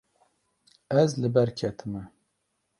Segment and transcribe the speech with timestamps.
[1.01, 2.03] Ez li ber ketime.